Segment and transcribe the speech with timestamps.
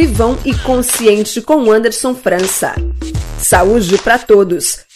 [0.00, 2.74] Vivão e Consciente com Anderson França.
[3.38, 4.89] Saúde para todos.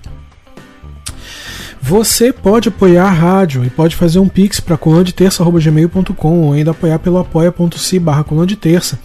[1.82, 7.00] Você pode apoiar a rádio e pode fazer um pix para colandeterça.gmail.com ou ainda apoiar
[7.00, 8.26] pelo apoia.se barra
[8.60, 9.00] terça.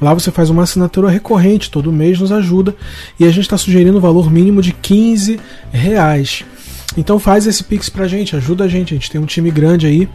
[0.00, 2.74] Lá você faz uma assinatura recorrente, todo mês nos ajuda
[3.20, 5.38] e a gente está sugerindo o valor mínimo de 15
[5.70, 6.42] reais.
[6.96, 9.86] Então faz esse pix pra gente, ajuda a gente, a gente tem um time grande
[9.86, 10.08] aí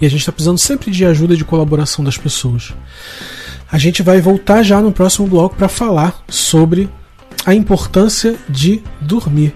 [0.00, 2.72] e a gente está precisando sempre de ajuda e de colaboração das pessoas.
[3.70, 6.88] A gente vai voltar já no próximo bloco para falar sobre
[7.44, 9.54] a importância de dormir.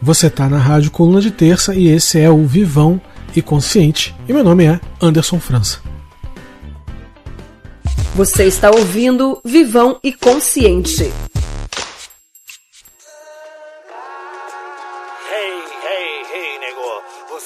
[0.00, 3.00] Você está na Rádio Coluna de Terça e esse é o Vivão
[3.34, 4.14] e Consciente.
[4.28, 5.78] E meu nome é Anderson França.
[8.14, 11.12] Você está ouvindo Vivão e Consciente.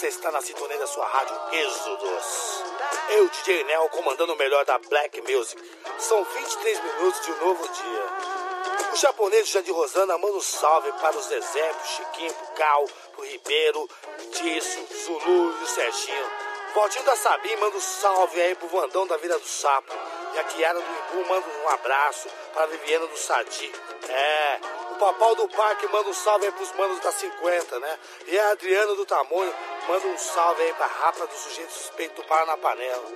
[0.07, 2.65] Está na sintonia da sua rádio Êxodos.
[3.11, 5.61] Eu, DJ Nel, comandando o melhor da Black Music.
[5.99, 8.93] São 23 minutos de um novo dia.
[8.93, 13.25] O japonês Jandir Rosana manda um salve para os Zezé, pro Chiquinho, pro Cal, pro
[13.25, 13.89] Ribeiro,
[14.31, 16.31] Disso, Zulu e o Serginho.
[16.75, 19.93] Valtinho da Sabim manda um salve aí pro Vandão da Vila do Sapo.
[20.35, 23.73] E a Kiara do Imbu manda um abraço para a Viviana do Sadi.
[24.09, 24.61] É,
[24.99, 27.99] Papau do Parque manda um salve aí pros manos da 50, né?
[28.27, 29.55] E a Adriana do Tamanho
[29.89, 33.09] Manda um salve aí pra rapa do sujeito suspeito do Para na Panela.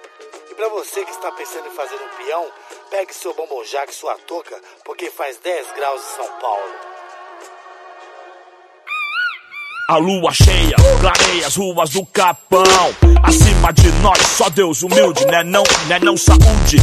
[0.50, 2.46] E pra você que está pensando em fazer um peão,
[2.90, 6.72] pegue seu bombojac e sua touca, porque faz 10 graus em São Paulo.
[9.90, 12.64] A lua cheia, clareia as ruas do Capão.
[13.22, 16.78] Acima de nós, só Deus humilde, né não, né não saúde.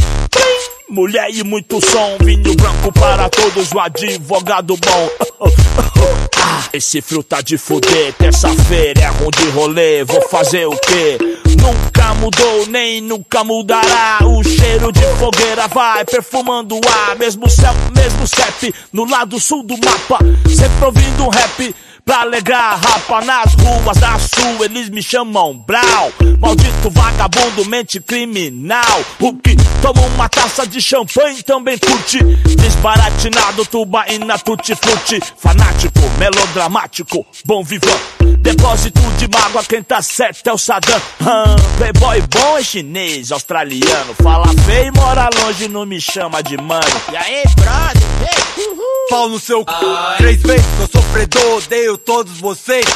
[0.90, 5.10] Mulher e muito som, vinho branco para todos, o advogado bom.
[6.72, 11.16] Esse frio tá de fuder, terça-feira é ruim de rolê, vou fazer o quê?
[11.60, 14.18] Nunca mudou, nem nunca mudará.
[14.24, 17.16] O cheiro de fogueira vai perfumando o ar.
[17.16, 20.18] Mesmo céu, mesmo CEP, no lado sul do mapa.
[20.48, 21.74] Sempre ouvindo um rap
[22.04, 24.64] pra alegrar rapa nas ruas da sul.
[24.64, 26.12] Eles me chamam Brau.
[26.38, 29.04] Maldito vagabundo, mente criminal.
[29.18, 32.18] O que toma uma taça de champanhe também curte.
[32.56, 35.20] Desbaratinado, tubaína, tutti-frutti.
[35.36, 38.19] Fanático, melodramático, bom vivão.
[38.40, 41.00] Depósito de mágoa, quem tá certo é o Saddam.
[41.20, 44.14] Hum, playboy bom é chinês, australiano.
[44.22, 46.84] Fala feio e mora longe, não me chama de mano.
[47.12, 48.40] E aí, brother?
[48.56, 49.08] Uhul.
[49.10, 49.72] Pau no seu cu.
[50.18, 52.86] Três vezes eu sofredor, odeio todos vocês.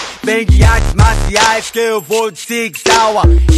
[0.48, 2.72] De artes marciais que eu vou de Sig.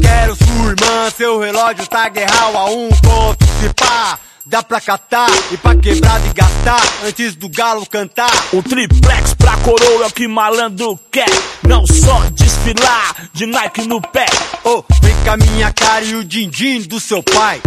[0.03, 4.19] Quero sua irmã, seu relógio tá guerral a um ponto se pá.
[4.49, 8.31] Dá pra catar e pra quebrar e gastar antes do galo cantar.
[8.53, 11.29] O triplex pra coroa é o que malandro quer.
[11.69, 14.27] Não só desfilar de Nike no pé.
[14.65, 17.61] Oh, vem com a minha cara e o din-din do seu pai.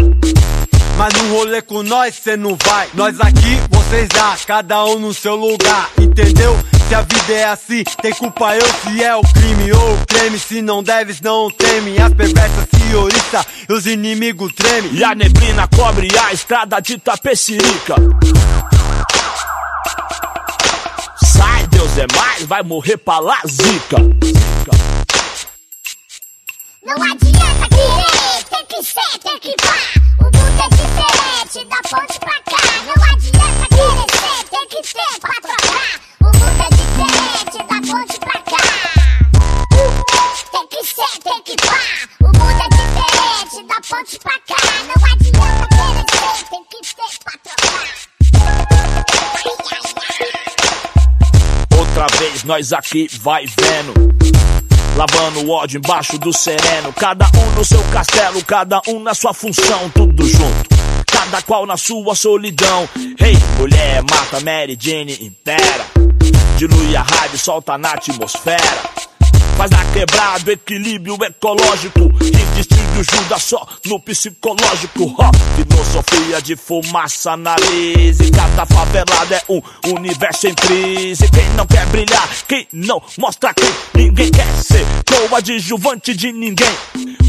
[0.98, 2.88] Mas no rolê com nós cê não vai.
[2.94, 6.58] Nós aqui, vocês lá, cada um no seu lugar, entendeu?
[6.88, 10.40] Se a vida é assim, tem culpa eu se é o crime ou o creme.
[10.40, 12.00] Se não deves, não teme.
[12.02, 14.94] As perversas se oriçam e os inimigos tremem.
[14.94, 17.96] E a neblina cobre a estrada de Tapecirica.
[21.80, 23.96] Deus é mais, vai morrer pra lá, zica.
[26.84, 29.78] Não adianta querer, tem que ser, tem que pá.
[30.20, 32.58] O mundo é diferente, da ponte pra cá.
[32.84, 36.09] Não adianta querer ser, tem que ter pra trocar.
[52.50, 53.94] Nós aqui vai vendo.
[54.98, 56.92] Lavando o ódio embaixo do sereno.
[56.94, 60.68] Cada um no seu castelo, cada um na sua função, tudo junto.
[61.06, 62.90] Cada qual na sua solidão.
[62.96, 65.86] Ei, hey, mulher, mata Mary Jane, impera.
[66.58, 68.99] Dilui a rádio, solta na atmosfera.
[69.60, 72.10] Faz na quebrada equilíbrio ecológico.
[72.22, 75.14] E distribui Judas só no psicológico.
[75.18, 78.32] Ó, filosofia de fumaça analise.
[78.32, 79.62] Cada favelada é um
[79.98, 81.30] universo em crise.
[81.30, 84.86] Quem não quer brilhar, quem não mostra quem ninguém quer ser.
[85.06, 86.78] Coadjuvante de ninguém.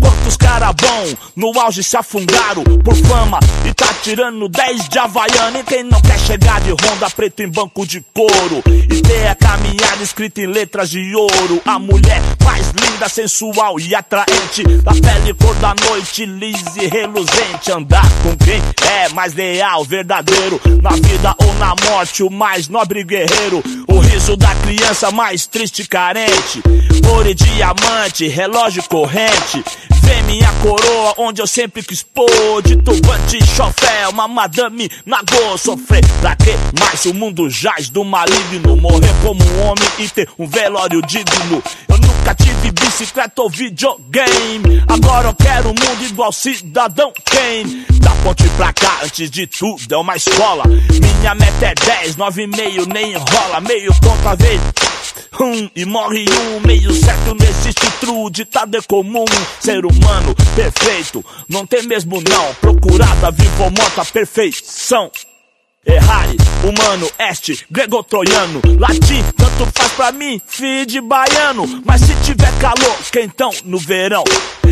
[0.00, 3.38] Quantos cara bom no auge se afundaram por fama
[3.68, 5.58] e tá tirando 10 de Havaiana.
[5.58, 9.34] E quem não quer chegar de Honda preto em banco de couro e ter a
[9.34, 11.60] caminhada escrita em letras de ouro.
[11.66, 14.62] A mulher mais linda, sensual e atraente.
[14.82, 17.72] Da pele cor da noite, lisa e reluzente.
[17.72, 20.60] Andar com quem é mais leal, verdadeiro.
[20.82, 23.62] Na vida ou na morte, o mais nobre guerreiro.
[23.88, 26.62] O riso da criança mais triste e carente.
[27.08, 29.64] Ouro e diamante, relógio corrente.
[30.02, 32.62] Vê minha coroa, onde eu sempre quis pôr.
[32.64, 35.56] De turbante, chofé, uma madame nagô.
[35.58, 38.76] Sofrer pra que mais o mundo jaz do maligno?
[38.76, 41.62] Morrer como um homem e ter um velório digno.
[41.88, 41.98] Eu
[42.30, 44.82] nunca tive bicicleta ou videogame.
[44.88, 47.84] Agora eu quero um mundo igual cidadão Kane.
[48.00, 50.64] Da ponte pra cá, antes de tudo, é uma escola.
[50.66, 53.60] Minha meta é 10, 9,5, nem enrola.
[53.60, 54.60] Meio ponto a vez.
[55.40, 59.24] Um, e morre um, meio certo não existe true, ditado é comum.
[59.60, 62.54] Ser humano perfeito, não tem mesmo não.
[62.54, 65.10] Procurada, vivo ou morta, perfeição.
[65.86, 69.24] Errare, humano, este, grego-troiano, latim,
[69.66, 71.82] faz pra mim, filho de baiano.
[71.84, 74.24] Mas se tiver calor, quentão no verão,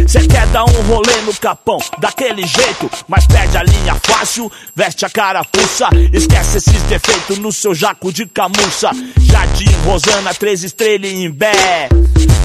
[0.06, 5.05] cê quer dar um rolê no capão, daquele jeito, mas perde a linha fácil, veste
[5.05, 8.90] a carapuça, esquece esses defeitos no seu jaco de camuça.
[9.20, 11.88] Jardim, Rosana, três estrelas em Bé,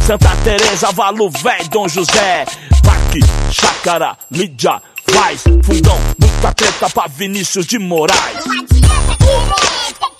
[0.05, 2.45] Santa Teresa, Valo Véi, Dom José,
[2.83, 3.19] Parque,
[3.51, 4.81] Chácara, Lídia,
[5.11, 8.45] Vaz, Fundão, muita treta pra Vinícius de Moraes.
[8.45, 9.23] Não adianta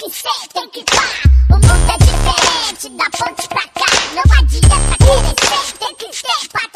[0.09, 1.03] que ser, tem que pá.
[1.49, 3.85] O mundo é diferente da ponte pra cá.
[4.13, 6.72] Não adianta querer ser, tem que ser pra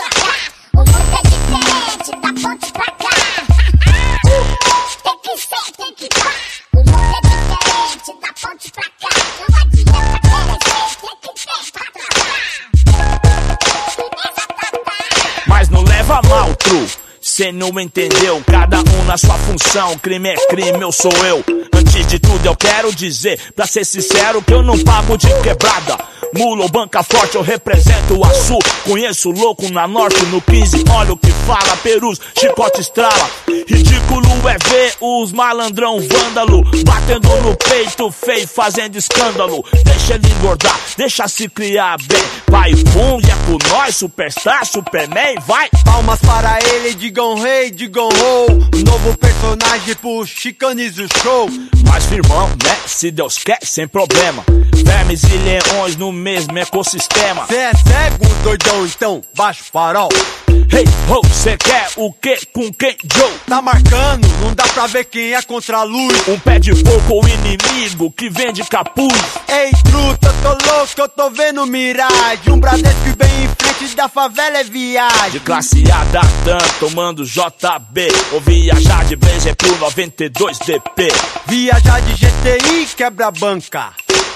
[17.38, 19.96] Cê não entendeu, cada um na sua função.
[20.00, 21.44] Crime é crime, eu sou eu.
[21.72, 26.00] Antes de tudo, eu quero dizer, pra ser sincero, que eu não pago de quebrada.
[26.36, 28.58] Mula ou banca forte, eu represento o Açu.
[28.84, 30.84] Conheço louco na norte, no 15.
[30.90, 33.30] Olha o que fala, perus, chicote estrala.
[33.68, 36.64] Ridículo é ver os malandrão vândalo.
[36.86, 39.64] Batendo no peito, feio, fazendo escândalo.
[39.84, 42.24] Deixa ele engordar, deixa se criar bem.
[42.50, 45.70] Vai, pum, e é com nós, superstar, superman, vai.
[45.84, 48.48] Palmas para ele, digam rei, digam ho.
[48.86, 51.50] Novo personagem pro Chicanes o show.
[51.86, 52.78] Mas firmão, né?
[52.86, 54.44] Se Deus quer, sem problema.
[54.86, 57.46] Vermes e leões no mesmo ecossistema.
[57.48, 60.10] Cê é cego, doidão, então baixa o farol.
[60.70, 63.32] Hey, ho, cê quer o que com quem, Joe?
[63.48, 66.28] Tá marcando, não dá pra ver quem é contra a luz.
[66.28, 69.14] Um pé de porco ou inimigo que vende capuz.
[69.48, 72.52] Ei, truta, tô louco, eu tô vendo miragem.
[72.52, 73.47] Um Bradesco bem
[73.78, 75.32] frente da favela é viagem.
[75.32, 78.08] De classe A da TAM, tomando JB.
[78.34, 81.12] Ou viajar de Blazer pro 92 DP.
[81.46, 83.94] Viajar de GTI quebra a banca.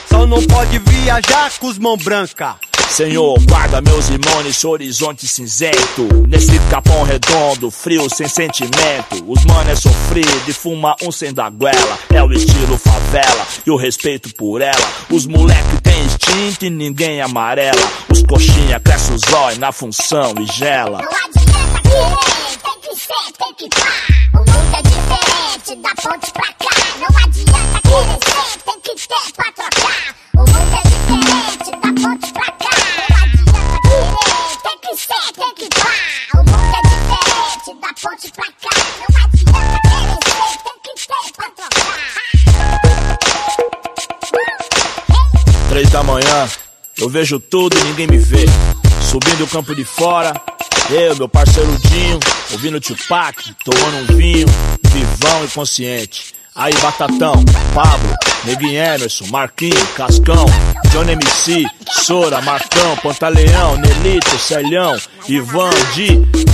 [0.07, 2.57] Só não pode viajar com os mão branca.
[2.91, 6.09] Senhor, guarda meus irmãos nesse horizonte cinzento.
[6.27, 9.23] Nesse capão redondo, frio, sem sentimento.
[9.25, 11.97] Os mano é sofrido e fuma um sem da goela.
[12.13, 14.91] É o estilo favela e o respeito por ela.
[15.09, 17.81] Os moleque tem instinto e ninguém amarela.
[18.09, 21.01] Os coxinha cresce os olhos na função e gela.
[21.01, 23.87] Não adianta querer, tem que ser, tem que pá.
[24.33, 26.75] O mundo é diferente da ponte pra cá.
[26.99, 30.15] Não adianta querer ser, tem que ter pra trocar.
[30.33, 32.70] O mundo é diferente da ponte pra cá.
[35.61, 35.93] Que pá.
[36.33, 38.73] O mundo é diferente da ponte pra cá.
[39.51, 42.01] Não adianta querer tem que ter pra trocar.
[45.69, 46.49] Três da manhã,
[46.97, 48.45] eu vejo tudo e ninguém me vê.
[49.03, 50.33] Subindo o campo de fora,
[50.89, 52.19] eu, meu parceiro Dinho,
[52.51, 54.47] ouvindo Tupac, tomando um vinho,
[54.89, 56.33] vivão e consciente.
[56.55, 60.45] Aí Batatão, Pablo, Neguinho Emerson, Marquinho, Cascão,
[60.91, 64.97] Johnny MC, Sora, Marcão, Pantaleão, Nelito, Celhão,
[65.31, 66.07] Ivan, Di,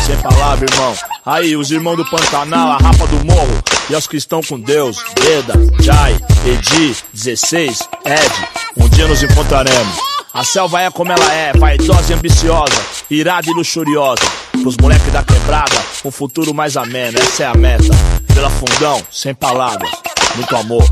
[0.06, 0.96] sem palavra, irmão.
[1.26, 5.04] Aí, os irmãos do Pantanal, a Rapa do Morro, E aos que estão com Deus,
[5.16, 6.16] Beda, Jai,
[6.46, 9.98] Edi, 16, Ed, um dia nos encontraremos.
[10.32, 12.80] A selva é como ela é, vaidosa e ambiciosa,
[13.10, 14.22] irada e luxuriosa.
[14.62, 17.90] Pros moleques da quebrada, um futuro mais ameno, essa é a meta.
[18.32, 19.90] Pela fundão, sem palavras,
[20.36, 20.84] muito amor.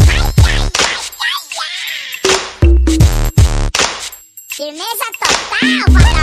[4.49, 6.14] Firmeza total,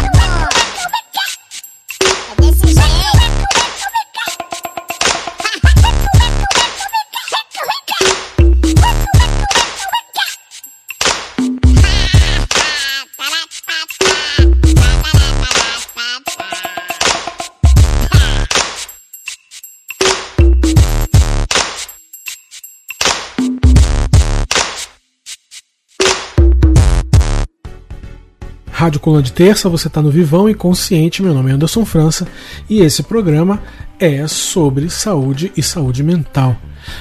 [28.82, 31.22] Rádio Coluna de Terça, você está no Vivão e Consciente.
[31.22, 32.26] Meu nome é Anderson França
[32.68, 33.62] e esse programa
[33.96, 36.56] é sobre saúde e saúde mental.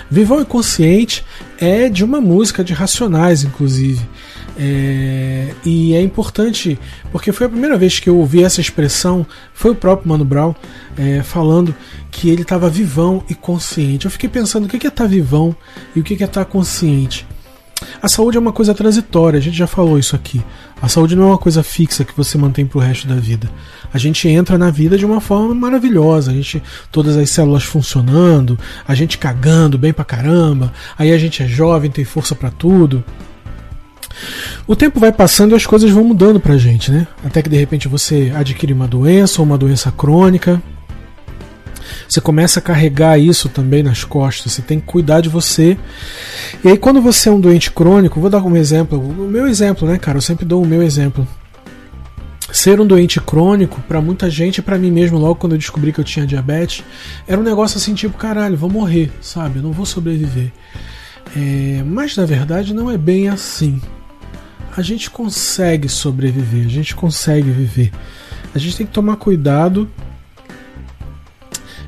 [0.08, 1.26] Vivão e Consciente
[1.58, 4.00] é de uma música de Racionais, inclusive.
[4.56, 6.78] É, e é importante
[7.12, 9.26] porque foi a primeira vez que eu ouvi essa expressão.
[9.52, 10.54] Foi o próprio Mano Brown
[10.96, 11.74] é, falando
[12.12, 14.06] que ele estava vivão e consciente.
[14.06, 15.56] Eu fiquei pensando o que é estar tá vivão
[15.96, 17.26] e o que é estar tá consciente.
[18.02, 20.42] A saúde é uma coisa transitória, a gente já falou isso aqui.
[20.82, 23.50] A saúde não é uma coisa fixa que você mantém pro resto da vida.
[23.94, 26.62] A gente entra na vida de uma forma maravilhosa, a gente
[26.92, 28.58] todas as células funcionando,
[28.88, 33.04] a gente cagando bem pra caramba, aí a gente é jovem, tem força para tudo.
[34.68, 37.08] O tempo vai passando e as coisas vão mudando pra gente, né?
[37.24, 40.62] Até que de repente você adquire uma doença ou uma doença crônica,
[42.12, 45.77] você começa a carregar isso também nas costas, você tem que cuidar de você.
[46.62, 49.88] E aí, quando você é um doente crônico, vou dar um exemplo, o meu exemplo,
[49.88, 50.18] né, cara?
[50.18, 51.25] Eu sempre dou o meu exemplo.
[52.51, 56.01] Ser um doente crônico, para muita gente, para mim mesmo, logo quando eu descobri que
[56.01, 56.84] eu tinha diabetes,
[57.25, 59.60] era um negócio assim, tipo, caralho, vou morrer, sabe?
[59.60, 60.51] Eu não vou sobreviver.
[61.34, 63.82] É, mas na verdade não é bem assim.
[64.75, 67.89] A gente consegue sobreviver, a gente consegue viver.
[68.53, 69.89] A gente tem que tomar cuidado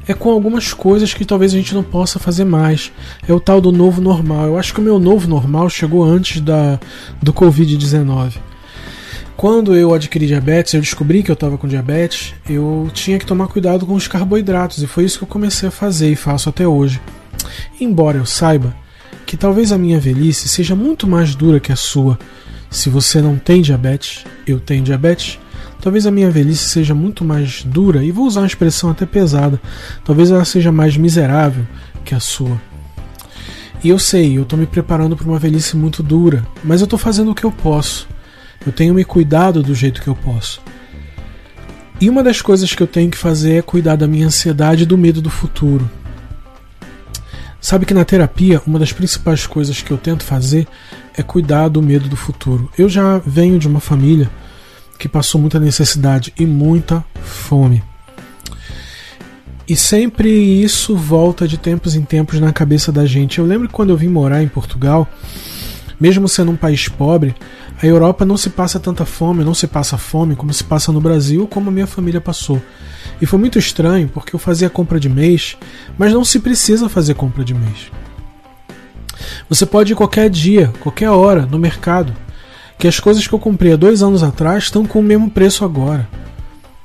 [0.07, 2.91] é com algumas coisas que talvez a gente não possa fazer mais.
[3.27, 4.47] É o tal do novo normal.
[4.47, 6.79] Eu acho que o meu novo normal chegou antes da,
[7.21, 8.33] do Covid-19.
[9.35, 13.47] Quando eu adquiri diabetes, eu descobri que eu estava com diabetes, eu tinha que tomar
[13.47, 16.67] cuidado com os carboidratos e foi isso que eu comecei a fazer e faço até
[16.67, 17.01] hoje.
[17.79, 18.75] Embora eu saiba
[19.25, 22.17] que talvez a minha velhice seja muito mais dura que a sua.
[22.69, 25.39] Se você não tem diabetes, eu tenho diabetes,
[25.83, 29.59] Talvez a minha velhice seja muito mais dura, e vou usar uma expressão até pesada,
[30.05, 31.67] talvez ela seja mais miserável
[32.05, 32.57] que a sua.
[33.83, 36.97] E eu sei, eu estou me preparando para uma velhice muito dura, mas eu estou
[36.97, 38.07] fazendo o que eu posso.
[38.65, 40.61] Eu tenho me cuidado do jeito que eu posso.
[41.99, 44.85] E uma das coisas que eu tenho que fazer é cuidar da minha ansiedade e
[44.85, 45.91] do medo do futuro.
[47.59, 50.65] Sabe que na terapia, uma das principais coisas que eu tento fazer
[51.13, 52.71] é cuidar do medo do futuro.
[52.77, 54.31] Eu já venho de uma família
[54.97, 57.83] que passou muita necessidade e muita fome.
[59.67, 63.39] E sempre isso volta de tempos em tempos na cabeça da gente.
[63.39, 65.07] Eu lembro que quando eu vim morar em Portugal,
[65.99, 67.33] mesmo sendo um país pobre,
[67.81, 70.99] a Europa não se passa tanta fome, não se passa fome como se passa no
[70.99, 72.61] Brasil, como a minha família passou.
[73.21, 75.55] E foi muito estranho porque eu fazia compra de mês,
[75.97, 77.89] mas não se precisa fazer compra de mês.
[79.47, 82.13] Você pode ir qualquer dia, qualquer hora, no mercado
[82.77, 85.63] que as coisas que eu comprei há dois anos atrás estão com o mesmo preço
[85.63, 86.07] agora.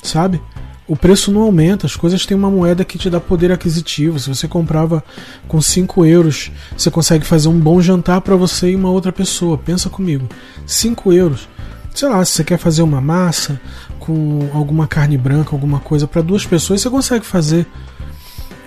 [0.02, 0.40] Sabe?
[0.86, 4.18] O preço não aumenta, as coisas têm uma moeda que te dá poder aquisitivo.
[4.18, 5.04] Se você comprava
[5.46, 9.58] com 5 euros, você consegue fazer um bom jantar para você e uma outra pessoa.
[9.58, 10.26] Pensa comigo.
[10.66, 11.46] 5 euros.
[11.94, 13.60] Sei lá, se você quer fazer uma massa
[13.98, 17.66] com alguma carne branca, alguma coisa para duas pessoas, você consegue fazer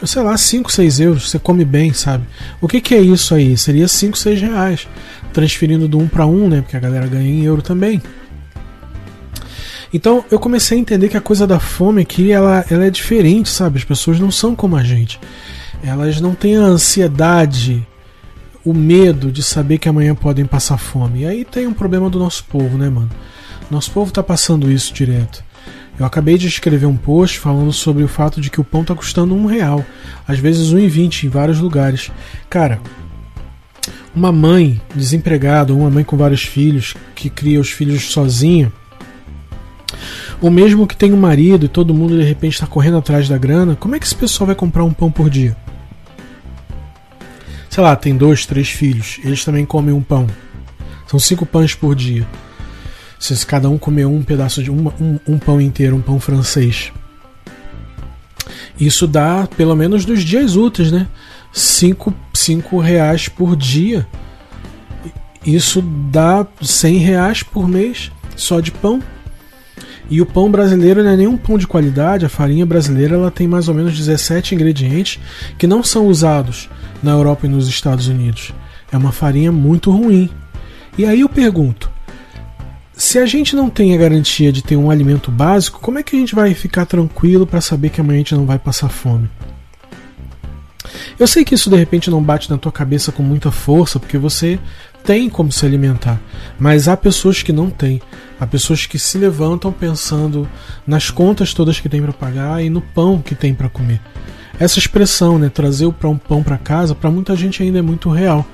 [0.06, 2.26] sei lá, 5, 6 euros, você come bem, sabe?
[2.60, 3.56] O que, que é isso aí?
[3.56, 4.88] Seria 5, 6 reais
[5.34, 6.62] transferindo do um para um, né?
[6.62, 8.02] Porque a galera ganha em euro também.
[9.94, 13.50] Então eu comecei a entender que a coisa da fome aqui ela, ela é diferente,
[13.50, 13.78] sabe?
[13.78, 15.20] As pessoas não são como a gente.
[15.84, 17.86] Elas não têm a ansiedade,
[18.64, 21.22] o medo de saber que amanhã podem passar fome.
[21.22, 23.10] E aí tem um problema do nosso povo, né, mano?
[23.70, 25.44] Nosso povo tá passando isso direto.
[26.00, 28.96] Eu acabei de escrever um post falando sobre o fato de que o pão tá
[28.96, 29.86] custando um real,
[30.28, 32.12] às vezes um e vinte em vários lugares.
[32.50, 32.80] Cara,
[34.16, 38.72] uma mãe desempregada, uma mãe com vários filhos, que cria os filhos sozinha,
[40.42, 43.38] ou mesmo que tem um marido e todo mundo de repente está correndo atrás da
[43.38, 45.56] grana, como é que esse pessoal vai comprar um pão por dia?
[47.70, 50.28] Sei lá, tem dois, três filhos, eles também comem um pão.
[51.08, 52.28] São cinco pães por dia.
[53.20, 56.92] Se cada um comer um pedaço de um, um, um pão inteiro, um pão francês.
[58.80, 61.08] Isso dá pelo menos dos dias úteis, né?
[61.52, 64.08] 5, cinco reais por dia.
[65.46, 69.02] Isso dá 100 reais por mês só de pão.
[70.10, 73.48] E o pão brasileiro não é nenhum pão de qualidade, a farinha brasileira ela tem
[73.48, 75.20] mais ou menos 17 ingredientes
[75.58, 76.70] que não são usados
[77.02, 78.54] na Europa e nos Estados Unidos.
[78.92, 80.30] É uma farinha muito ruim.
[80.98, 81.90] E aí eu pergunto:
[82.94, 86.16] se a gente não tem a garantia de ter um alimento básico, como é que
[86.16, 89.30] a gente vai ficar tranquilo para saber que amanhã a gente não vai passar fome?
[91.20, 94.18] Eu sei que isso de repente não bate na tua cabeça com muita força, porque
[94.18, 94.60] você
[95.04, 96.20] tem como se alimentar,
[96.60, 98.02] mas há pessoas que não têm.
[98.40, 100.48] Há pessoas que se levantam pensando
[100.86, 104.00] nas contas todas que tem para pagar e no pão que tem para comer.
[104.60, 108.46] Essa expressão, né, trazer o pão para casa, para muita gente ainda é muito real.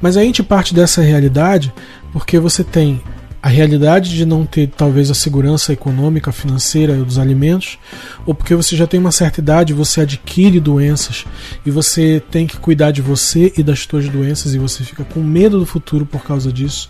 [0.00, 1.72] Mas a gente parte dessa realidade
[2.12, 3.00] porque você tem
[3.42, 7.76] a realidade de não ter talvez a segurança econômica, financeira dos alimentos,
[8.24, 11.24] ou porque você já tem uma certa idade, você adquire doenças
[11.66, 15.20] e você tem que cuidar de você e das suas doenças e você fica com
[15.20, 16.88] medo do futuro por causa disso,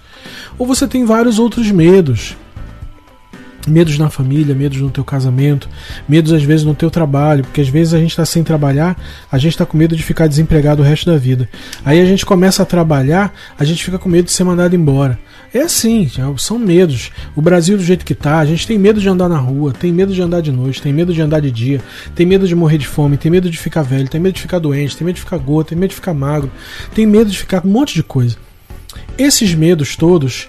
[0.58, 2.36] ou você tem vários outros medos,
[3.66, 5.68] medos na família, medos no teu casamento,
[6.08, 8.96] medos às vezes no teu trabalho, porque às vezes a gente está sem trabalhar,
[9.30, 11.48] a gente está com medo de ficar desempregado o resto da vida.
[11.84, 15.18] Aí a gente começa a trabalhar, a gente fica com medo de ser mandado embora.
[15.54, 17.10] É assim, são medos.
[17.36, 19.92] O Brasil do jeito que tá, a gente tem medo de andar na rua, tem
[19.92, 21.80] medo de andar de noite, tem medo de andar de dia,
[22.14, 24.58] tem medo de morrer de fome, tem medo de ficar velho, tem medo de ficar
[24.58, 26.50] doente, tem medo de ficar gordo, tem medo de ficar magro,
[26.94, 28.36] tem medo de ficar um monte de coisa.
[29.18, 30.48] Esses medos todos,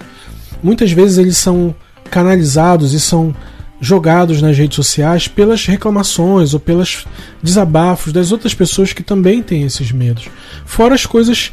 [0.62, 1.75] muitas vezes eles são
[2.13, 3.36] canalizados e são
[3.82, 7.08] jogados nas redes sociais pelas reclamações ou pelos
[7.41, 10.29] desabafos das outras pessoas que também têm esses medos.
[10.63, 11.51] Fora as coisas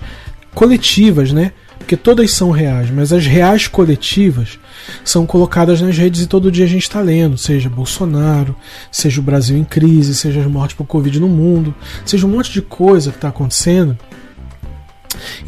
[0.55, 1.53] coletivas, né?
[1.79, 4.59] porque todas são reais, mas as reais coletivas
[5.03, 8.55] são colocadas nas redes e todo dia a gente está lendo, seja Bolsonaro,
[8.93, 12.53] seja o Brasil em crise, seja as mortes por Covid no mundo, seja um monte
[12.53, 13.99] de coisa que está acontecendo.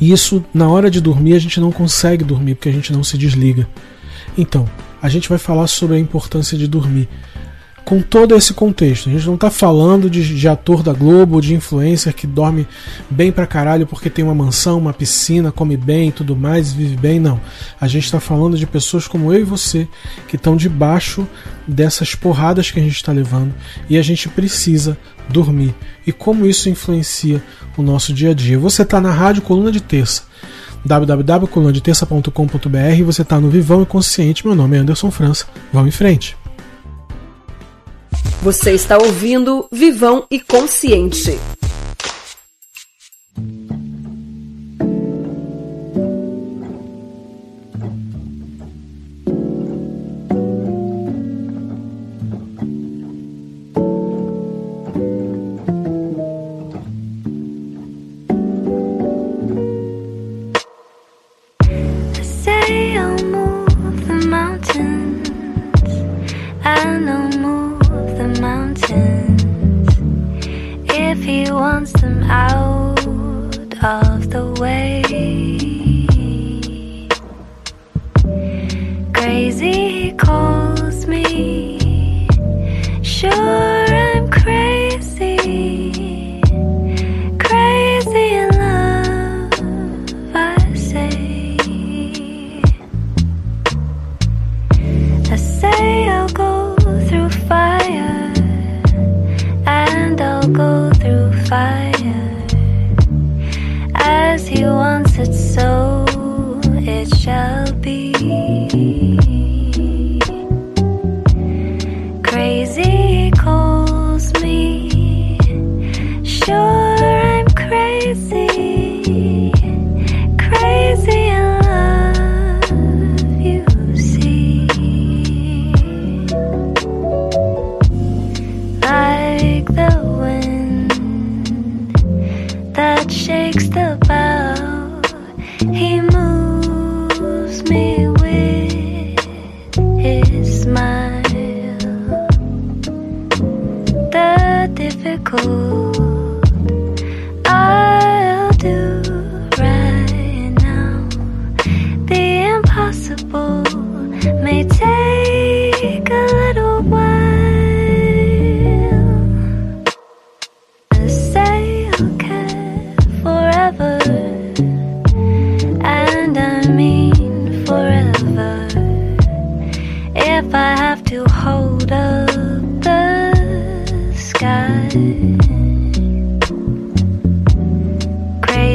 [0.01, 3.05] E isso, na hora de dormir, a gente não consegue dormir porque a gente não
[3.05, 3.69] se desliga.
[4.37, 4.67] Então,
[5.03, 7.09] a gente vai falar sobre a importância de dormir
[7.85, 9.09] com todo esse contexto.
[9.09, 12.67] A gente não está falando de, de, ator da Globo, de influencer que dorme
[13.11, 16.97] bem pra caralho porque tem uma mansão, uma piscina, come bem e tudo mais, vive
[16.97, 17.41] bem, não.
[17.81, 19.89] A gente está falando de pessoas como eu e você
[20.29, 21.27] que estão debaixo
[21.67, 23.53] dessas porradas que a gente está levando
[23.91, 24.97] e a gente precisa
[25.29, 25.75] dormir.
[26.07, 27.43] E como isso influencia
[27.77, 28.59] o nosso dia a dia.
[28.59, 30.23] Você está na rádio Coluna de Terça
[30.85, 34.47] www.colunadeterça.com.br e você está no Vivão e Consciente.
[34.47, 35.47] Meu nome é Anderson França.
[35.73, 36.37] Vamos em frente.
[38.43, 41.39] Você está ouvindo Vivão e Consciente.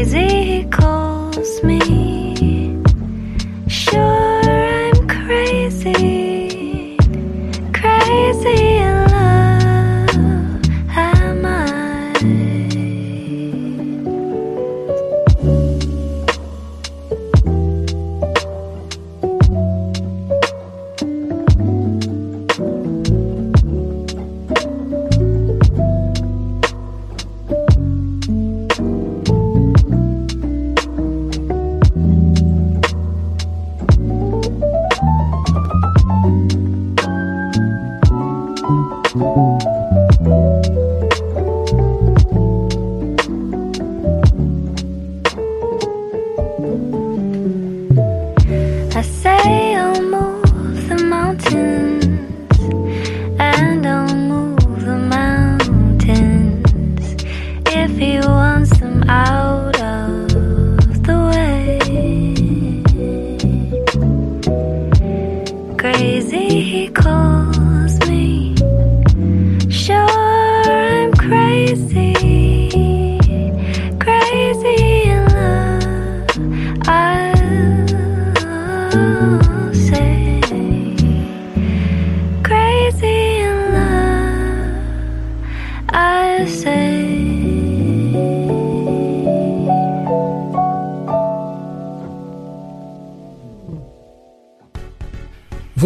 [0.10, 1.87] crazy, he calls me.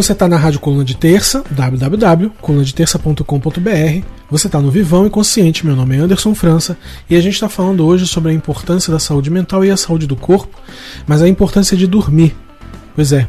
[0.02, 4.08] Você está na Rádio Coluna de Terça, www.colunadeterça.com.br.
[4.32, 5.64] Você está no Vivão e Consciente.
[5.64, 6.76] Meu nome é Anderson França
[7.08, 10.08] e a gente está falando hoje sobre a importância da saúde mental e a saúde
[10.08, 10.60] do corpo,
[11.06, 12.36] mas a importância de dormir.
[12.96, 13.28] Pois é,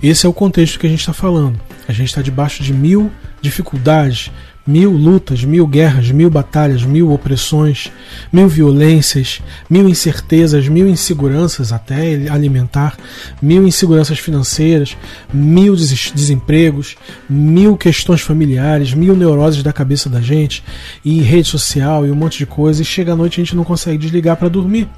[0.00, 1.60] esse é o contexto que a gente está falando.
[1.88, 3.10] A gente está debaixo de mil
[3.42, 4.30] dificuldades,
[4.66, 7.90] mil lutas, mil guerras, mil batalhas, mil opressões,
[8.32, 12.96] mil violências, mil incertezas, mil inseguranças até alimentar,
[13.42, 14.96] mil inseguranças financeiras,
[15.32, 16.96] mil des- desempregos,
[17.28, 20.62] mil questões familiares, mil neuroses da cabeça da gente,
[21.04, 23.64] e rede social e um monte de coisa, e chega à noite a gente não
[23.64, 24.88] consegue desligar para dormir.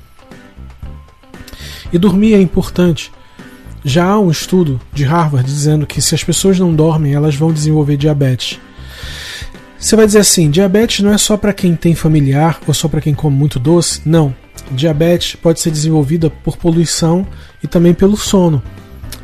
[1.92, 3.12] E dormir é importante.
[3.84, 7.52] Já há um estudo de Harvard dizendo que se as pessoas não dormem, elas vão
[7.52, 8.60] desenvolver diabetes.
[9.82, 13.00] Você vai dizer assim: diabetes não é só para quem tem familiar ou só para
[13.00, 14.00] quem come muito doce?
[14.06, 14.32] Não.
[14.70, 17.26] Diabetes pode ser desenvolvida por poluição
[17.60, 18.62] e também pelo sono,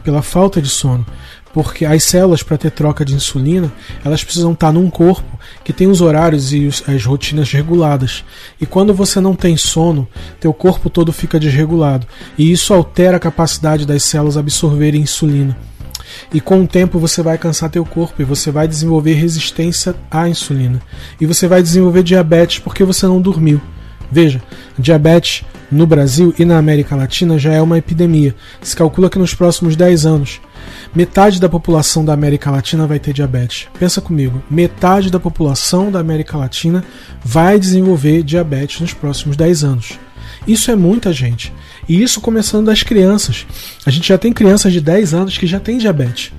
[0.03, 1.07] pela falta de sono.
[1.55, 3.73] Porque as células, para ter troca de insulina,
[4.05, 8.25] elas precisam estar num corpo que tem os horários e as rotinas reguladas.
[8.61, 10.09] E quando você não tem sono,
[10.41, 12.05] teu corpo todo fica desregulado.
[12.37, 15.57] E isso altera a capacidade das células absorverem insulina.
[16.33, 20.29] E com o tempo você vai cansar teu corpo e você vai desenvolver resistência à
[20.29, 20.81] insulina.
[21.21, 23.61] E você vai desenvolver diabetes porque você não dormiu.
[24.11, 24.43] Veja,
[24.79, 28.35] diabetes no Brasil e na América Latina já é uma epidemia.
[28.63, 30.41] Se calcula que nos próximos 10 anos,
[30.95, 33.69] metade da população da América Latina vai ter diabetes.
[33.79, 36.83] Pensa comigo, metade da população da América Latina
[37.23, 39.99] vai desenvolver diabetes nos próximos 10 anos.
[40.47, 41.53] Isso é muita gente.
[41.89, 43.47] E isso começando das crianças.
[43.87, 46.33] A gente já tem crianças de 10 anos que já têm diabetes.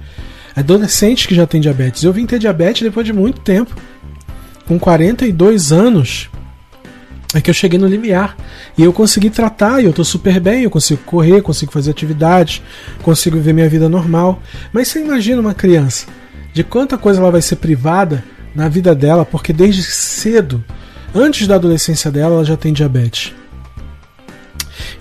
[0.56, 2.04] Adolescentes que já têm diabetes.
[2.04, 3.76] Eu vim ter diabetes depois de muito tempo.
[4.68, 6.30] Com 42 anos
[7.34, 8.36] é que eu cheguei no limiar.
[8.78, 12.62] E eu consegui tratar, e eu tô super bem, eu consigo correr, consigo fazer atividades,
[13.02, 14.42] consigo viver minha vida normal.
[14.74, 16.08] Mas você imagina uma criança,
[16.54, 18.24] de quanta coisa ela vai ser privada
[18.56, 20.64] na vida dela, porque desde cedo,
[21.14, 23.34] antes da adolescência dela, ela já tem diabetes.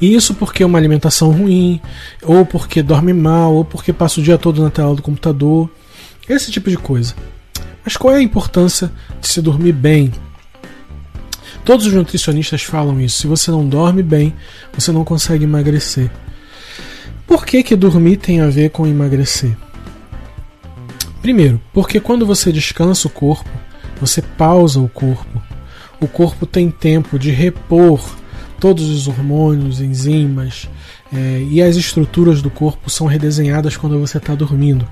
[0.01, 1.81] E isso porque é uma alimentação ruim,
[2.23, 5.71] ou porque dorme mal, ou porque passa o dia todo na tela do computador.
[6.29, 7.15] Esse tipo de coisa.
[7.85, 10.13] Mas qual é a importância de se dormir bem?
[11.65, 13.19] Todos os nutricionistas falam isso.
[13.19, 14.35] Se você não dorme bem,
[14.73, 16.11] você não consegue emagrecer.
[17.27, 19.57] Por que, que dormir tem a ver com emagrecer?
[21.21, 23.51] Primeiro, porque quando você descansa o corpo,
[24.01, 25.43] você pausa o corpo.
[26.01, 28.18] O corpo tem tempo de repor
[28.61, 30.69] todos os hormônios, enzimas
[31.13, 34.87] é, e as estruturas do corpo são redesenhadas quando você está dormindo.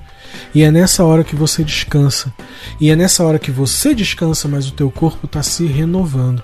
[0.53, 2.33] E é nessa hora que você descansa.
[2.79, 6.41] E é nessa hora que você descansa, mas o teu corpo está se renovando.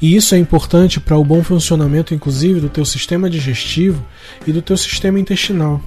[0.00, 4.04] E isso é importante para o bom funcionamento, inclusive, do teu sistema digestivo
[4.46, 5.80] e do teu sistema intestinal.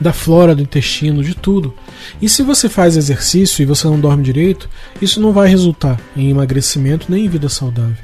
[0.00, 1.74] Da flora do intestino, de tudo.
[2.22, 4.68] E se você faz exercício e você não dorme direito,
[5.00, 7.96] isso não vai resultar em emagrecimento nem em vida saudável.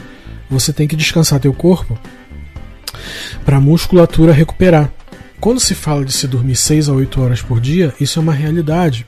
[0.50, 1.98] Você tem que descansar teu corpo
[3.44, 4.90] para a musculatura recuperar.
[5.40, 8.32] Quando se fala de se dormir 6 a 8 horas por dia, isso é uma
[8.32, 9.06] realidade.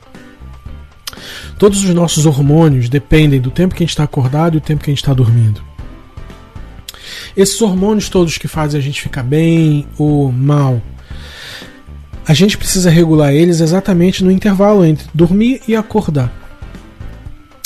[1.58, 4.84] Todos os nossos hormônios dependem do tempo que a gente está acordado e do tempo
[4.84, 5.62] que a gente está dormindo.
[7.36, 10.82] Esses hormônios todos que fazem a gente ficar bem ou mal,
[12.26, 16.32] a gente precisa regular eles exatamente no intervalo entre dormir e acordar.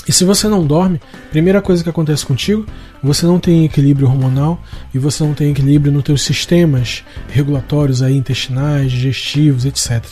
[0.07, 2.67] E se você não dorme, primeira coisa que acontece contigo,
[3.03, 4.61] você não tem equilíbrio hormonal
[4.93, 10.05] e você não tem equilíbrio nos teus sistemas regulatórios aí, intestinais, digestivos, etc.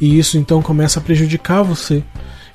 [0.00, 2.02] E isso então começa a prejudicar você.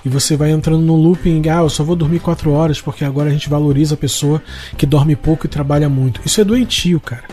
[0.06, 3.30] E você vai entrando no looping, ah, eu só vou dormir 4 horas porque agora
[3.30, 4.42] a gente valoriza a pessoa
[4.78, 6.22] que dorme pouco e trabalha muito.
[6.24, 7.24] Isso é doentio, cara.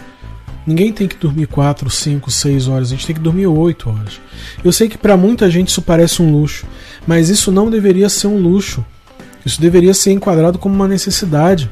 [0.66, 4.20] Ninguém tem que dormir 4, 5, 6 horas, a gente tem que dormir 8 horas.
[4.64, 6.66] Eu sei que para muita gente isso parece um luxo,
[7.06, 8.84] mas isso não deveria ser um luxo.
[9.46, 11.70] Isso deveria ser enquadrado como uma necessidade.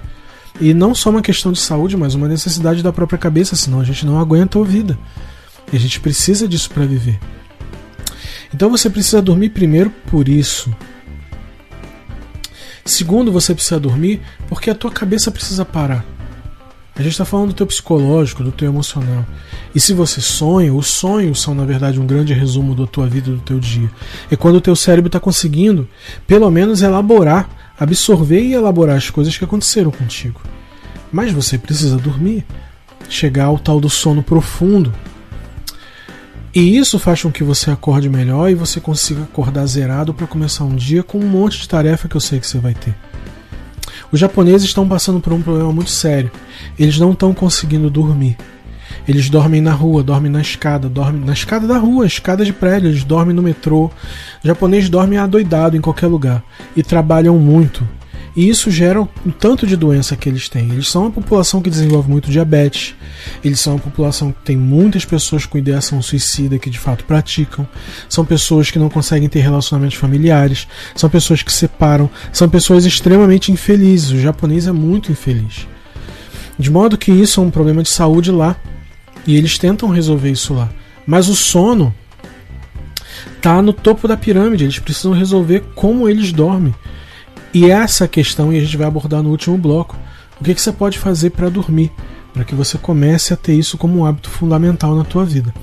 [0.61, 3.85] E não só uma questão de saúde, mas uma necessidade da própria cabeça, senão a
[3.85, 4.97] gente não aguenta a vida.
[5.73, 7.19] E a gente precisa disso para viver.
[8.55, 10.73] Então você precisa dormir primeiro por isso.
[12.85, 16.05] Segundo, você precisa dormir porque a tua cabeça precisa parar.
[16.95, 19.27] A gente está falando do teu psicológico, do teu emocional.
[19.75, 23.33] E se você sonha, os sonhos são na verdade um grande resumo da tua vida,
[23.33, 23.91] do teu dia.
[24.31, 25.89] É quando o teu cérebro está conseguindo,
[26.25, 30.41] pelo menos, elaborar absorver e elaborar as coisas que aconteceram contigo.
[31.13, 32.45] Mas você precisa dormir,
[33.09, 34.93] chegar ao tal do sono profundo.
[36.55, 40.65] E isso faz com que você acorde melhor e você consiga acordar zerado para começar
[40.65, 42.95] um dia com um monte de tarefa que eu sei que você vai ter.
[44.13, 46.31] Os japoneses estão passando por um problema muito sério.
[46.79, 48.37] Eles não estão conseguindo dormir.
[49.07, 52.89] Eles dormem na rua, dormem na escada, dormem na escada da rua, escada de prédio,
[52.89, 53.91] eles dormem no metrô.
[54.43, 56.43] O japonês dorme adoidado em qualquer lugar
[56.77, 57.87] e trabalham muito.
[58.37, 60.69] E isso gera o tanto de doença que eles têm.
[60.71, 62.95] Eles são uma população que desenvolve muito diabetes.
[63.45, 67.67] Eles são uma população que tem muitas pessoas com ideação suicida que de fato praticam.
[68.09, 70.67] São pessoas que não conseguem ter relacionamentos familiares.
[70.97, 72.11] São pessoas que separam.
[72.33, 74.11] São pessoas extremamente infelizes.
[74.11, 75.69] O japonês é muito infeliz.
[76.59, 78.57] De modo que isso é um problema de saúde lá.
[79.27, 80.69] E eles tentam resolver isso lá.
[81.07, 81.95] Mas o sono
[83.41, 84.65] tá no topo da pirâmide.
[84.65, 86.75] Eles precisam resolver como eles dormem.
[87.53, 89.97] E essa questão e a gente vai abordar no último bloco.
[90.41, 91.93] O que, que você pode fazer para dormir?
[92.33, 95.55] Para que você comece a ter isso como um hábito fundamental na tua vida.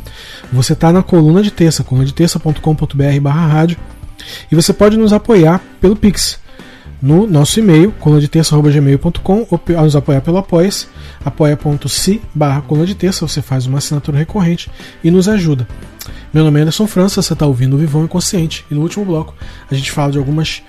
[0.54, 3.78] Você está na coluna de terça, coluna de terça.com.br barra rádio.
[4.50, 6.40] E você pode nos apoiar pelo Pix
[7.02, 10.88] no nosso e-mail, colunadeterça.gmail.com ou nos apoiar pelo Apoia-se,
[11.26, 12.64] apoia.se barra
[12.98, 14.70] terça, você faz uma assinatura recorrente
[15.04, 15.68] e nos ajuda.
[16.34, 19.34] Meu nome é Anderson França, você está ouvindo o Vivão Inconsciente e no último bloco
[19.70, 20.62] a gente fala de algumas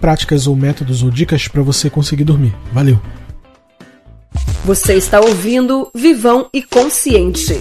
[0.00, 2.54] práticas ou métodos ou dicas para você conseguir dormir.
[2.72, 3.00] Valeu!
[4.64, 7.60] Você está ouvindo Vivão e Consciente.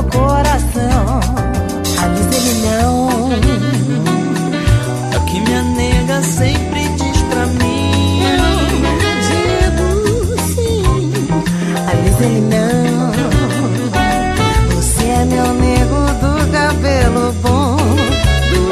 [0.00, 1.20] Seu coração.
[2.02, 3.32] Alice, ele não.
[5.12, 8.22] É o que minha nega sempre diz pra mim.
[9.28, 9.88] Digo
[10.54, 11.10] sim.
[11.88, 13.10] Alice, ele não.
[14.76, 17.76] Você é meu nego do cabelo bom.
[18.50, 18.62] Do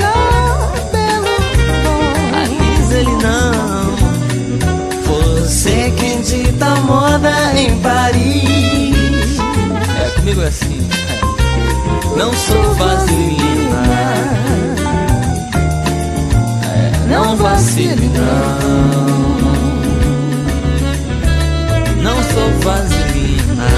[0.00, 1.34] cabelo
[1.84, 2.02] bom.
[2.40, 3.84] Alice, ele não.
[5.04, 9.38] Você que dita moda em Paris.
[9.96, 10.73] É, comigo é assim.
[12.14, 12.18] É.
[12.18, 13.82] Não sou vaselina.
[16.64, 18.94] É, não vacile, não.
[22.02, 23.68] Não sou vaselina.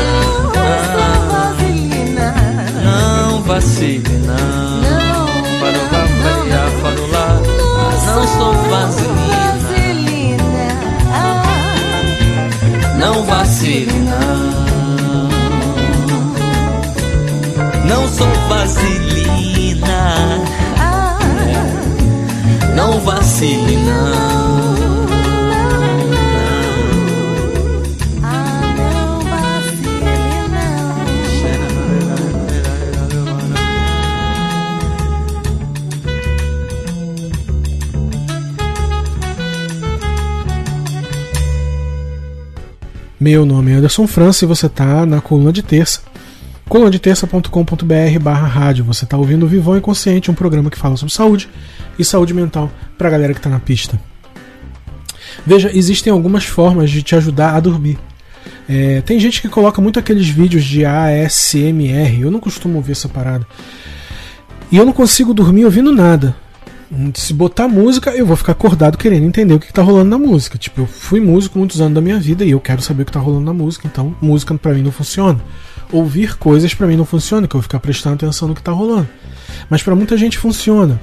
[2.85, 5.27] Não vacile, não.
[5.61, 6.38] Para o lá, para
[6.81, 7.29] para o lá.
[8.07, 9.16] Não sou vaselina.
[12.99, 14.65] Não vacile, não.
[17.88, 20.16] Não sou vaselina.
[22.75, 25.07] Não vacile, não.
[43.18, 46.01] Meu nome é Anderson França e você tá na coluna de terça.
[46.68, 48.85] colunadeterça.com.br barra rádio.
[48.85, 51.48] Você tá ouvindo o Vivão Inconsciente, um programa que fala sobre saúde
[51.98, 53.98] e saúde mental pra galera que tá na pista.
[55.46, 57.98] Veja, existem algumas formas de te ajudar a dormir.
[58.68, 62.20] É, tem gente que coloca muito aqueles vídeos de ASMR.
[62.20, 63.46] Eu não costumo ouvir essa parada.
[64.70, 66.35] E eu não consigo dormir ouvindo nada.
[67.14, 70.18] Se botar música, eu vou ficar acordado querendo entender o que, que tá rolando na
[70.18, 70.57] música.
[70.57, 73.12] Tipo, eu fui músico muitos anos da minha vida e eu quero saber o que
[73.12, 75.40] tá rolando na música, então música pra mim não funciona.
[75.92, 78.72] Ouvir coisas pra mim não funciona, que eu vou ficar prestando atenção no que tá
[78.72, 79.09] rolando.
[79.70, 81.01] Mas pra muita gente funciona.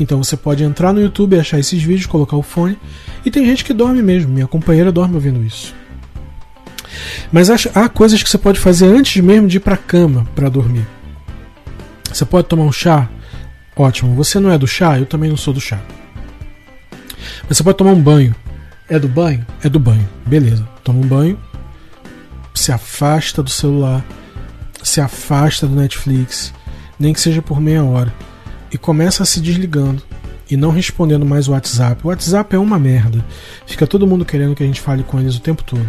[0.00, 2.78] Então você pode entrar no YouTube, achar esses vídeos, colocar o fone.
[3.24, 4.32] E tem gente que dorme mesmo.
[4.32, 5.74] Minha companheira dorme ouvindo isso.
[7.30, 10.86] Mas há coisas que você pode fazer antes mesmo de ir pra cama pra dormir.
[12.12, 13.08] Você pode tomar um chá?
[13.76, 14.14] Ótimo.
[14.14, 14.98] Você não é do chá?
[14.98, 15.80] Eu também não sou do chá.
[17.48, 18.34] Mas você pode tomar um banho.
[18.88, 19.46] É do banho?
[19.62, 20.08] É do banho.
[20.26, 20.66] Beleza.
[20.82, 21.38] Toma um banho.
[22.54, 24.04] Se afasta do celular.
[24.92, 26.52] Se afasta do Netflix.
[26.98, 28.12] Nem que seja por meia hora.
[28.70, 30.02] E começa se desligando.
[30.50, 32.04] E não respondendo mais o WhatsApp.
[32.04, 33.24] O WhatsApp é uma merda.
[33.66, 35.88] Fica todo mundo querendo que a gente fale com eles o tempo todo.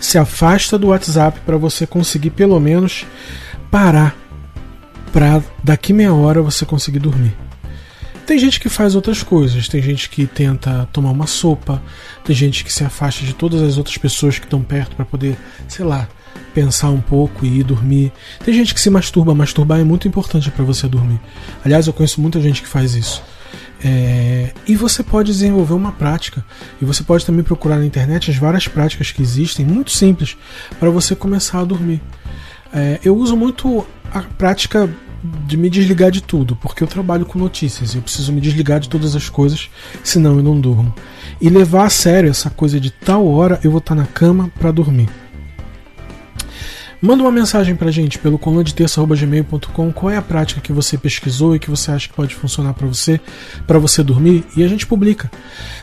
[0.00, 3.06] Se afasta do WhatsApp para você conseguir pelo menos
[3.70, 4.16] parar
[5.12, 7.36] para daqui meia hora você conseguir dormir.
[8.26, 11.80] Tem gente que faz outras coisas, tem gente que tenta tomar uma sopa,
[12.24, 15.38] tem gente que se afasta de todas as outras pessoas que estão perto para poder,
[15.68, 16.08] sei lá,
[16.56, 18.10] pensar um pouco e ir dormir.
[18.42, 21.20] Tem gente que se masturba, masturbar é muito importante para você dormir.
[21.62, 23.22] Aliás, eu conheço muita gente que faz isso.
[23.84, 26.42] É, e você pode desenvolver uma prática.
[26.80, 30.34] E você pode também procurar na internet as várias práticas que existem, muito simples,
[30.80, 32.00] para você começar a dormir.
[32.72, 34.88] É, eu uso muito a prática
[35.46, 38.88] de me desligar de tudo, porque eu trabalho com notícias, eu preciso me desligar de
[38.88, 39.68] todas as coisas,
[40.02, 40.94] senão eu não durmo.
[41.38, 44.70] E levar a sério essa coisa de tal hora eu vou estar na cama para
[44.70, 45.08] dormir.
[47.00, 51.58] Manda uma mensagem pra gente pelo colunadetexto.gmail.com qual é a prática que você pesquisou e
[51.58, 53.20] que você acha que pode funcionar para você,
[53.66, 55.30] para você dormir, e a gente publica.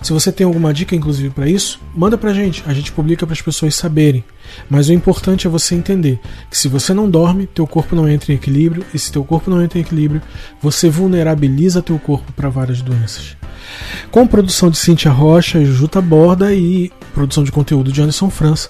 [0.02, 3.34] Se você tem alguma dica, inclusive, para isso, manda pra gente, a gente publica para
[3.34, 4.24] as pessoas saberem.
[4.68, 8.32] Mas o importante é você entender que se você não dorme, teu corpo não entra
[8.32, 10.22] em equilíbrio, e se teu corpo não entra em equilíbrio,
[10.60, 13.43] você vulnerabiliza teu corpo para várias doenças
[14.12, 18.70] com produção de Cintia Rocha e Juta Borda e produção de conteúdo de Anderson França.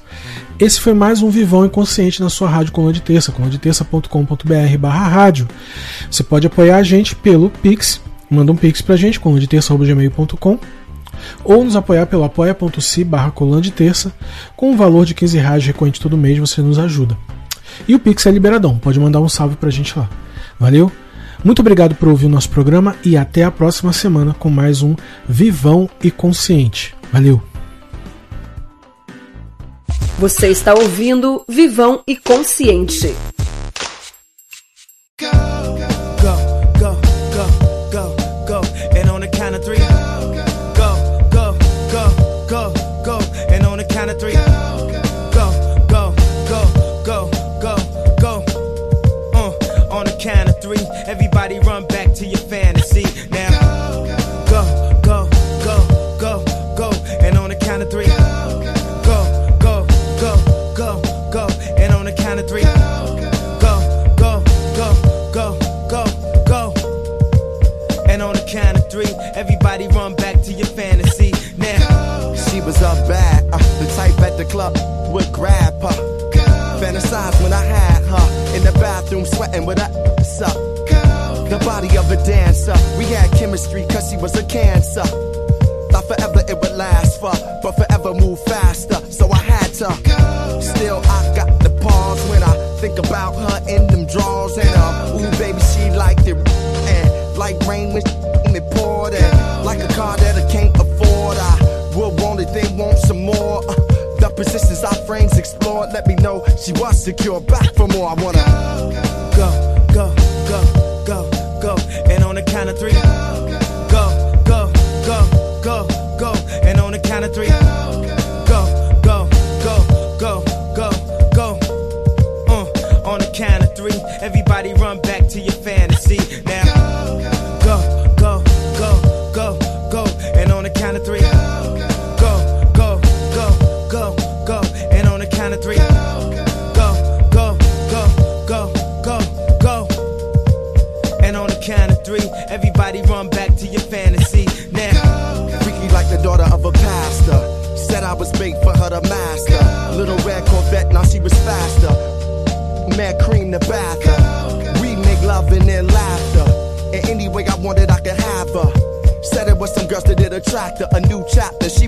[0.60, 5.48] Esse foi mais um Vivão Inconsciente na sua rádio Coluna de Terça, colunadeterça.com.br barra rádio.
[6.10, 10.60] Você pode apoiar a gente pelo Pix, manda um Pix pra gente, colunadeterça.gmail.com
[11.44, 14.14] ou nos apoiar pelo apoia.se barra coluna de terça,
[14.56, 17.18] com um valor de 15 reais recorrente todo mês, você nos ajuda.
[17.88, 20.10] E o Pix é liberadão, pode mandar um salve pra gente lá.
[20.60, 20.92] Valeu?
[21.44, 24.96] Muito obrigado por ouvir o nosso programa e até a próxima semana com mais um
[25.28, 26.96] Vivão e Consciente.
[27.12, 27.42] Valeu!
[30.20, 33.14] Você está ouvindo Vivão e Consciente.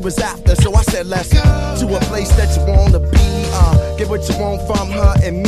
[0.06, 0.54] was after.
[0.54, 3.18] So I said, let's go to a place that you wanna be.
[3.58, 5.45] Uh, get what you want from her and me.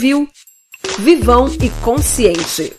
[0.00, 0.26] ouviu
[0.98, 2.72] Vivão e Consciente.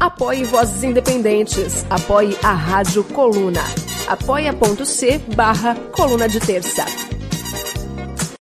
[0.00, 1.84] Apoie Vozes Independentes.
[1.90, 3.60] Apoie a Rádio Coluna.
[4.08, 7.03] apoia.c barra Coluna de Terça.